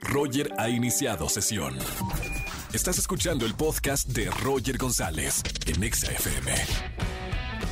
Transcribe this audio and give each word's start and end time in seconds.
Roger 0.00 0.50
ha 0.58 0.68
iniciado 0.68 1.28
sesión. 1.28 1.74
Estás 2.72 2.98
escuchando 2.98 3.46
el 3.46 3.54
podcast 3.54 4.08
de 4.08 4.30
Roger 4.42 4.78
González 4.78 5.42
en 5.66 5.82
Exa 5.82 6.12
FM. 6.12 6.52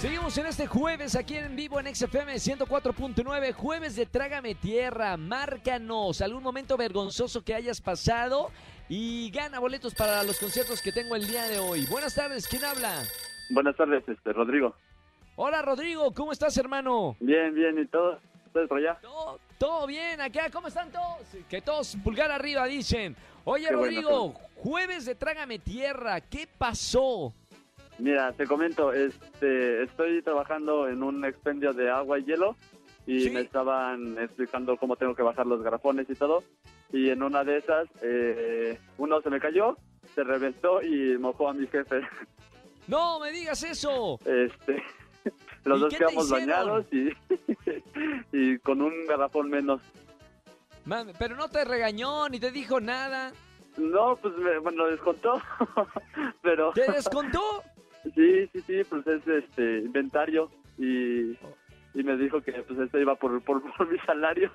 Seguimos 0.01 0.39
en 0.39 0.47
este 0.47 0.67
jueves 0.67 1.17
aquí 1.17 1.37
en 1.37 1.57
vivo 1.57 1.81
en 1.81 1.95
XFM 1.95 2.35
104.9, 2.35 3.53
jueves 3.53 3.97
de 3.97 4.07
Trágame 4.07 4.55
Tierra. 4.55 5.17
Márcanos 5.17 6.21
algún 6.21 6.43
momento 6.43 6.77
vergonzoso 6.77 7.43
que 7.43 7.55
hayas 7.55 7.81
pasado 7.81 8.51
y 8.89 9.31
gana 9.31 9.59
boletos 9.59 9.95
para 9.95 10.23
los 10.23 10.39
conciertos 10.39 10.83
que 10.83 10.93
tengo 10.93 11.17
el 11.17 11.27
día 11.27 11.45
de 11.45 11.59
hoy. 11.59 11.87
Buenas 11.91 12.15
tardes, 12.15 12.47
¿quién 12.47 12.65
habla? 12.65 13.03
Buenas 13.51 13.77
tardes, 13.77 14.05
este 14.09 14.33
Rodrigo. 14.33 14.75
Hola 15.37 15.63
Rodrigo, 15.63 16.13
¿cómo 16.15 16.33
estás 16.33 16.57
hermano? 16.59 17.17
Bien, 17.21 17.55
bien, 17.55 17.79
¿y 17.79 17.87
todo? 17.87 18.21
¿Ustedes 18.49 18.69
por 18.69 18.79
allá? 18.79 18.99
Todo, 19.03 19.39
todo 19.59 19.87
bien 19.87 20.21
acá, 20.21 20.49
¿cómo 20.51 20.69
están 20.69 20.91
todos? 20.91 21.19
Que 21.49 21.61
todos 21.61 21.97
pulgar 22.03 22.31
arriba 22.31 22.67
dicen. 22.67 23.15
Oye 23.45 23.69
Qué 23.69 23.77
bueno, 23.77 23.95
Rodrigo, 24.11 24.35
jueves 24.57 25.05
de 25.05 25.15
Trágame 25.15 25.59
Tierra, 25.59 26.21
¿qué 26.23 26.49
pasó? 26.59 27.33
Mira, 27.99 28.33
te 28.33 28.47
comento, 28.47 28.93
este, 28.93 29.83
estoy 29.83 30.23
trabajando 30.23 30.89
en 30.89 31.03
un 31.03 31.25
expendio 31.25 31.73
de 31.73 31.91
agua 31.91 32.19
y 32.19 32.25
hielo 32.25 32.57
y 33.07 33.21
Sí. 33.21 33.31
me 33.31 33.41
estaban 33.41 34.17
explicando 34.19 34.77
cómo 34.77 34.97
tengo 34.97 35.15
que 35.15 35.23
bajar 35.23 35.47
los 35.47 35.63
garrafones 35.63 36.09
y 36.09 36.15
todo. 36.15 36.43
Y 36.93 37.11
en 37.11 37.23
una 37.23 37.45
de 37.45 37.59
esas, 37.59 37.87
eh, 38.03 38.79
uno 38.97 39.21
se 39.21 39.31
me 39.31 39.41
cayó, 39.41 39.77
se 40.15 40.25
reventó 40.25 40.81
y 40.83 41.19
mojó 41.19 41.49
a 41.51 41.55
mi 41.55 41.67
jefe. 41.67 42.01
No 42.87 43.21
me 43.21 43.31
digas 43.31 43.63
eso. 43.63 44.19
Este, 44.25 44.83
los 45.65 45.79
¿Y 45.79 45.81
dos 45.83 45.95
quedamos 45.95 46.31
bañados 46.31 46.87
y, 46.93 47.11
y 48.33 48.59
con 48.59 48.81
un 48.83 49.07
garrafón 49.07 49.51
menos. 49.51 49.81
Pero 51.19 51.37
no 51.37 51.49
te 51.49 51.65
regañó 51.65 52.29
ni 52.29 52.41
te 52.41 52.51
dijo 52.51 52.81
nada. 52.81 53.33
No, 53.77 54.17
pues 54.17 54.35
me, 54.39 54.59
bueno, 54.59 54.85
lo 54.85 54.91
descontó, 54.91 55.41
pero 56.43 56.73
¿Te 56.73 56.91
descontó? 56.91 57.63
sí, 58.15 58.49
sí, 58.53 58.61
sí, 58.63 58.83
pues 58.89 59.07
es 59.07 59.27
este 59.29 59.79
inventario 59.81 60.51
y, 60.79 61.31
y 61.95 62.03
me 62.03 62.17
dijo 62.17 62.41
que 62.41 62.53
pues 62.53 62.79
esto 62.81 62.99
iba 62.99 63.15
por, 63.15 63.41
por, 63.43 63.63
por 63.77 63.89
mi 63.93 63.99
salario. 64.01 64.51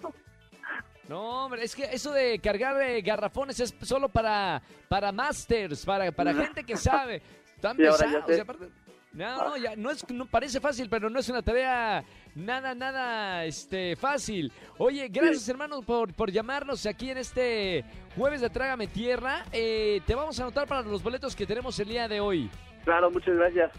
No, 1.07 1.45
hombre, 1.45 1.63
es 1.63 1.75
que 1.75 1.83
eso 1.83 2.11
de 2.13 2.39
cargar 2.39 2.81
eh, 2.81 3.01
garrafones 3.01 3.59
es 3.59 3.75
solo 3.83 4.09
para, 4.09 4.61
para 4.87 5.11
masters, 5.11 5.85
para, 5.85 6.11
para 6.11 6.33
gente 6.33 6.63
que 6.63 6.75
sabe. 6.77 7.21
Están 7.55 7.77
Sí, 7.77 7.83
pesados. 7.83 8.39
aparte- 8.39 8.69
no, 9.13 9.55
ya, 9.57 9.75
no 9.75 9.91
es, 9.91 10.09
no 10.09 10.25
parece 10.25 10.59
fácil, 10.59 10.89
pero 10.89 11.09
no 11.09 11.19
es 11.19 11.29
una 11.29 11.41
tarea 11.43 12.03
nada, 12.35 12.75
nada, 12.75 13.45
este, 13.45 13.95
fácil. 13.95 14.51
Oye, 14.77 15.07
gracias, 15.09 15.47
hermano, 15.49 15.81
por, 15.81 16.13
por 16.13 16.31
llamarnos 16.31 16.85
aquí 16.85 17.09
en 17.11 17.17
este 17.17 17.83
jueves 18.15 18.41
de 18.41 18.49
Trágame 18.49 18.87
Tierra. 18.87 19.45
Eh, 19.51 20.01
te 20.05 20.15
vamos 20.15 20.39
a 20.39 20.43
anotar 20.43 20.67
para 20.67 20.81
los 20.81 21.03
boletos 21.03 21.35
que 21.35 21.45
tenemos 21.45 21.77
el 21.79 21.87
día 21.87 22.07
de 22.07 22.19
hoy. 22.19 22.49
Claro, 22.83 23.09
muchas 23.11 23.35
gracias. 23.35 23.71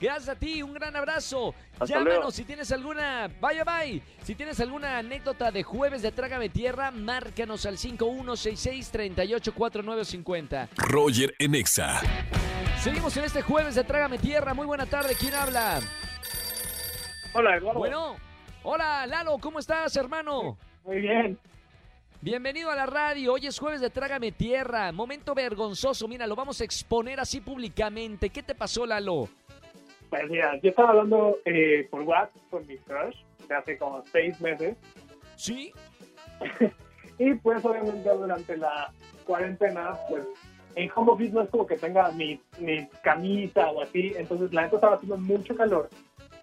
Gracias 0.00 0.28
a 0.30 0.34
ti, 0.34 0.62
un 0.62 0.72
gran 0.72 0.96
abrazo. 0.96 1.54
Hasta 1.74 1.84
Llámanos 1.86 2.14
luego. 2.14 2.30
si 2.30 2.44
tienes 2.44 2.72
alguna, 2.72 3.28
vaya 3.40 3.64
bye. 3.64 4.00
Si 4.22 4.34
tienes 4.34 4.58
alguna 4.60 4.96
anécdota 4.98 5.50
de 5.50 5.62
jueves 5.62 6.00
de 6.00 6.10
Trágame 6.10 6.48
Tierra, 6.48 6.90
márcanos 6.90 7.66
al 7.66 7.76
5166-384950. 7.76 10.68
Roger 10.76 11.34
en 11.38 11.54
Exa. 11.54 12.00
Seguimos 12.78 13.14
en 13.18 13.24
este 13.24 13.42
jueves 13.42 13.74
de 13.74 13.84
Trágame 13.84 14.16
Tierra. 14.18 14.54
Muy 14.54 14.64
buena 14.64 14.86
tarde, 14.86 15.14
¿quién 15.18 15.34
habla? 15.34 15.80
Hola, 17.32 17.56
Eduardo. 17.56 17.78
Bueno, 17.78 18.16
hola 18.64 19.06
Lalo, 19.06 19.38
¿cómo 19.38 19.60
estás, 19.60 19.94
hermano? 19.96 20.58
Muy 20.84 21.00
bien. 21.00 21.38
Bienvenido 22.20 22.70
a 22.70 22.76
la 22.76 22.86
radio. 22.86 23.34
Hoy 23.34 23.46
es 23.46 23.58
jueves 23.58 23.80
de 23.80 23.88
Trágame 23.88 24.32
Tierra. 24.32 24.90
Momento 24.92 25.34
vergonzoso. 25.34 26.08
Mira, 26.08 26.26
lo 26.26 26.34
vamos 26.34 26.60
a 26.60 26.64
exponer 26.64 27.20
así 27.20 27.40
públicamente. 27.40 28.30
¿Qué 28.30 28.42
te 28.42 28.54
pasó, 28.54 28.84
Lalo? 28.84 29.28
Pues 30.10 30.28
mira, 30.28 30.58
yo 30.60 30.70
estaba 30.70 30.90
hablando 30.90 31.38
eh, 31.44 31.86
por 31.88 32.02
WhatsApp 32.02 32.42
con 32.50 32.66
mi 32.66 32.76
crush 32.78 33.16
de 33.48 33.54
hace 33.54 33.78
como 33.78 34.02
seis 34.12 34.40
meses. 34.40 34.76
¿Sí? 35.36 35.72
Y 37.20 37.34
pues 37.34 37.62
obviamente 37.66 38.08
durante 38.08 38.56
la 38.56 38.90
cuarentena, 39.26 39.90
pues 40.08 40.24
en 40.74 40.90
home 40.94 41.12
office 41.12 41.34
no 41.34 41.42
es 41.42 41.50
como 41.50 41.66
que 41.66 41.76
tenga 41.76 42.10
mi, 42.12 42.40
mi 42.58 42.88
camisa 43.02 43.70
o 43.72 43.82
así. 43.82 44.14
Entonces 44.16 44.50
la 44.54 44.62
neta 44.62 44.76
estaba 44.76 44.96
haciendo 44.96 45.18
mucho 45.18 45.54
calor. 45.54 45.90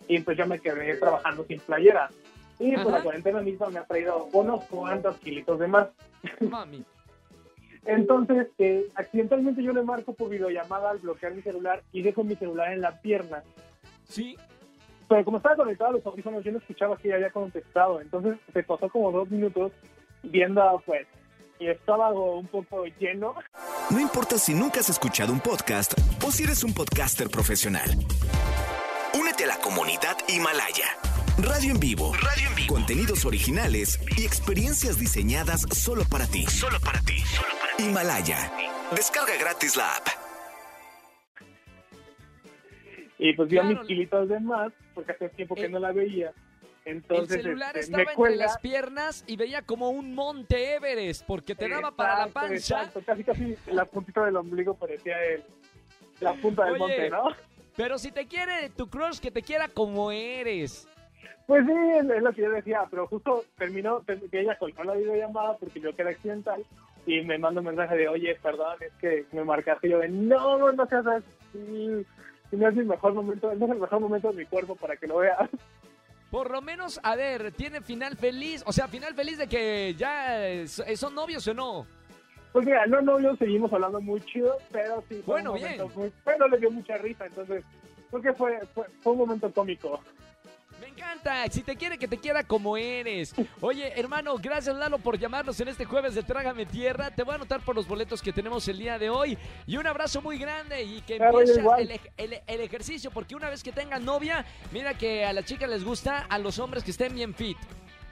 Y 0.07 0.19
pues 0.19 0.37
yo 0.37 0.45
me 0.45 0.59
quedé 0.59 0.95
trabajando 0.95 1.45
sin 1.45 1.59
playera. 1.59 2.09
Y 2.59 2.71
pues 2.73 2.87
Ajá. 2.87 2.97
la 2.97 3.03
cuarentena 3.03 3.41
misma 3.41 3.69
me 3.69 3.79
ha 3.79 3.85
traído 3.85 4.29
unos 4.33 4.63
cuantos 4.65 5.17
kilitos 5.17 5.59
de 5.59 5.67
más. 5.67 5.87
Mami. 6.39 6.83
Entonces, 7.85 8.47
eh, 8.57 8.89
accidentalmente 8.95 9.63
yo 9.63 9.71
le 9.71 9.81
marco 9.81 10.13
por 10.13 10.29
videollamada 10.29 10.91
al 10.91 10.99
bloquear 10.99 11.33
mi 11.33 11.41
celular 11.41 11.83
y 11.93 12.01
dejo 12.01 12.23
mi 12.23 12.35
celular 12.35 12.73
en 12.73 12.81
la 12.81 12.99
pierna. 12.99 13.43
¿Sí? 14.03 14.37
Pero 15.07 15.23
como 15.23 15.37
estaba 15.37 15.55
conectado 15.55 15.91
a 15.91 15.93
los 15.93 16.05
audífonos, 16.05 16.43
yo 16.43 16.51
no 16.51 16.57
escuchaba 16.57 16.97
que 16.97 17.09
ya 17.09 17.15
había 17.15 17.31
contestado. 17.31 18.01
Entonces 18.01 18.37
se 18.51 18.63
pasó 18.63 18.89
como 18.89 19.11
dos 19.11 19.29
minutos 19.29 19.71
viendo, 20.21 20.83
pues, 20.85 21.07
y 21.59 21.67
estaba 21.67 22.11
un 22.11 22.47
poco 22.47 22.85
lleno. 22.99 23.35
No 23.89 23.99
importa 23.99 24.37
si 24.37 24.53
nunca 24.53 24.81
has 24.81 24.89
escuchado 24.89 25.31
un 25.31 25.39
podcast 25.39 25.93
o 26.25 26.31
si 26.31 26.43
eres 26.43 26.63
un 26.63 26.73
podcaster 26.73 27.29
profesional. 27.29 27.89
La 29.57 29.63
comunidad 29.63 30.17
Himalaya. 30.27 30.85
Radio 31.39 31.71
en 31.71 31.79
vivo. 31.79 32.13
Radio 32.13 32.47
en 32.49 32.55
vivo. 32.55 32.75
Contenidos 32.75 33.25
originales 33.25 33.99
y 34.15 34.23
experiencias 34.23 34.99
diseñadas 34.99 35.61
solo 35.71 36.03
para 36.09 36.27
ti. 36.27 36.45
Solo 36.45 36.79
para 36.79 36.99
ti. 37.01 37.23
Himalaya. 37.79 38.51
Descarga 38.95 39.35
gratis 39.39 39.75
la 39.75 39.95
app. 39.95 40.07
Y 43.17 43.33
pues 43.33 43.49
Claro. 43.49 43.69
mis 43.69 43.79
kilitos 43.87 44.29
de 44.29 44.39
más, 44.39 44.71
porque 44.93 45.13
hace 45.13 45.29
tiempo 45.29 45.55
que 45.55 45.67
no 45.69 45.79
la 45.79 45.91
veía. 45.91 46.31
Entonces, 46.85 47.37
el 47.37 47.43
celular 47.43 47.75
este, 47.77 47.91
estaba 47.91 48.03
me 48.03 48.11
entre 48.11 48.35
las 48.35 48.59
piernas 48.59 49.23
y 49.27 49.37
veía 49.37 49.63
como 49.63 49.89
un 49.89 50.13
monte 50.13 50.75
Everest 50.75 51.25
porque 51.25 51.55
te 51.55 51.67
daba 51.67 51.91
para 51.91 52.27
la. 52.27 52.53
Exacto, 52.53 53.01
casi 53.03 53.23
casi 53.23 53.57
la 53.65 53.85
puntita 53.85 54.23
del 54.23 54.35
ombligo 54.37 54.75
parecía 54.75 55.15
el, 55.25 55.43
la 56.21 56.33
punta 56.35 56.63
del 56.65 56.73
Oye. 56.73 56.79
monte, 56.79 57.09
¿no? 57.09 57.56
Pero 57.77 57.97
si 57.97 58.11
te 58.11 58.27
quiere 58.27 58.69
tu 58.75 58.89
crush, 58.89 59.19
que 59.19 59.31
te 59.31 59.41
quiera 59.41 59.67
como 59.69 60.11
eres. 60.11 60.87
Pues 61.45 61.65
sí, 61.65 61.71
es 62.13 62.21
lo 62.23 62.33
que 62.33 62.41
yo 62.41 62.49
decía, 62.49 62.81
pero 62.89 63.07
justo 63.07 63.45
terminó, 63.57 64.01
ter- 64.01 64.19
que 64.29 64.41
ella 64.41 64.57
colgó 64.57 64.83
la 64.83 64.95
videollamada 64.95 65.55
porque 65.57 65.79
yo 65.79 65.95
quedé 65.95 66.09
accidental 66.09 66.61
y 67.05 67.21
me 67.21 67.37
manda 67.37 67.61
un 67.61 67.67
mensaje 67.67 67.95
de, 67.95 68.09
oye, 68.09 68.35
perdón, 68.43 68.75
es 68.81 68.91
que 68.99 69.25
me 69.31 69.45
marcaste. 69.45 69.87
Y 69.87 69.91
yo 69.91 69.99
de, 69.99 70.09
no, 70.09 70.71
no 70.73 70.85
seas 70.87 71.05
así, 71.07 72.05
no 72.51 72.67
es 72.67 72.75
mi 72.75 72.83
mejor 72.83 73.13
momento, 73.13 73.53
no 73.55 73.65
es 73.65 73.71
el 73.71 73.79
mejor 73.79 73.99
momento 74.01 74.29
de 74.31 74.37
mi 74.39 74.45
cuerpo 74.45 74.75
para 74.75 74.97
que 74.97 75.07
lo 75.07 75.19
veas. 75.19 75.49
Por 76.29 76.51
lo 76.51 76.61
menos, 76.61 76.99
a 77.03 77.15
ver, 77.15 77.53
tiene 77.53 77.79
final 77.79 78.17
feliz. 78.17 78.61
O 78.65 78.73
sea, 78.73 78.89
final 78.89 79.13
feliz 79.15 79.37
de 79.37 79.47
que 79.47 79.95
ya 79.97 80.45
eh, 80.49 80.67
son 80.67 81.15
novios 81.15 81.47
o 81.47 81.53
no. 81.53 81.87
Pues 82.57 82.65
mira, 82.65 82.87
no 82.87 82.99
novios, 83.03 83.37
seguimos 83.37 83.71
hablando 83.71 84.01
muy 84.01 84.19
chido, 84.21 84.57
pero 84.71 85.03
sí 85.07 85.21
fue 85.23 85.35
Bueno, 85.35 85.51
un 85.51 85.59
bien. 85.59 85.79
muy, 85.95 86.11
pero 86.25 86.47
le 86.47 86.57
dio 86.57 86.71
mucha 86.71 86.97
risa, 86.97 87.27
entonces 87.27 87.63
creo 88.09 88.21
que 88.23 88.33
fue, 88.33 88.59
fue, 88.73 88.85
fue 89.03 89.13
un 89.13 89.19
momento 89.19 89.51
cómico. 89.53 90.01
Me 90.81 90.87
encanta. 90.87 91.45
Si 91.51 91.61
te 91.61 91.75
quiere, 91.75 91.99
que 91.99 92.07
te 92.07 92.17
quiera 92.17 92.41
como 92.43 92.75
eres. 92.75 93.35
Oye, 93.61 93.93
hermano, 93.99 94.37
gracias 94.41 94.75
Lalo 94.75 94.97
por 94.97 95.19
llamarnos 95.19 95.59
en 95.61 95.67
este 95.67 95.85
jueves 95.85 96.15
de 96.15 96.23
Trágame 96.23 96.65
Tierra. 96.65 97.11
Te 97.11 97.21
voy 97.21 97.33
a 97.33 97.35
anotar 97.35 97.61
por 97.61 97.75
los 97.75 97.87
boletos 97.87 98.23
que 98.23 98.33
tenemos 98.33 98.67
el 98.67 98.79
día 98.79 98.97
de 98.97 99.11
hoy. 99.11 99.37
Y 99.67 99.77
un 99.77 99.85
abrazo 99.85 100.23
muy 100.23 100.39
grande 100.39 100.81
y 100.81 101.01
que 101.01 101.17
Claro, 101.17 101.39
empiece 101.41 101.61
el, 101.77 101.91
el- 102.17 102.41
el 102.47 102.61
ejercicio. 102.61 103.11
Porque 103.11 103.35
una 103.35 103.51
vez 103.51 103.61
que 103.61 103.71
tengan 103.71 104.03
novia, 104.03 104.43
mira 104.71 104.95
que 104.95 105.25
a 105.25 105.31
las 105.33 105.45
chicas 105.45 105.69
les 105.69 105.83
gusta 105.83 106.25
a 106.27 106.39
los 106.39 106.57
hombres 106.57 106.83
que 106.83 106.89
estén 106.89 107.13
bien 107.13 107.35
fit. 107.35 107.57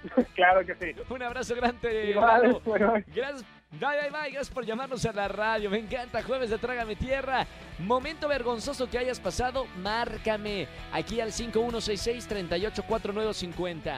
claro 0.35 0.63
que 0.63 0.75
sí. 0.75 1.01
Un 1.09 1.23
abrazo 1.23 1.55
grande, 1.55 2.11
Igual, 2.11 2.43
Lalo. 2.43 2.59
bueno, 2.65 2.93
Gracias. 3.07 3.43
Bye, 3.71 3.99
bye, 4.01 4.09
bye. 4.09 4.31
Gracias 4.31 4.49
por 4.49 4.65
llamarnos 4.65 5.05
a 5.05 5.11
la 5.11 5.27
radio. 5.27 5.69
Me 5.69 5.77
encanta. 5.79 6.23
Jueves 6.23 6.49
de 6.49 6.57
Trágame 6.57 6.95
Tierra. 6.95 7.45
Momento 7.79 8.27
vergonzoso 8.27 8.89
que 8.89 8.97
hayas 8.97 9.19
pasado, 9.19 9.67
márcame. 9.81 10.67
Aquí 10.93 11.19
al 11.19 11.33
5166-384950. 11.33 13.97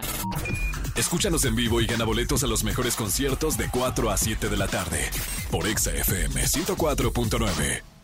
Escúchanos 0.95 1.45
en 1.45 1.55
vivo 1.55 1.79
y 1.79 1.85
gana 1.85 2.05
boletos 2.05 2.43
a 2.43 2.47
los 2.47 2.63
mejores 2.63 2.95
conciertos 2.95 3.55
de 3.55 3.69
4 3.69 4.09
a 4.09 4.17
7 4.17 4.49
de 4.49 4.57
la 4.57 4.67
tarde 4.67 5.11
por 5.51 5.67
Exa 5.67 5.93
FM 5.93 6.41
104.9. 6.41 7.96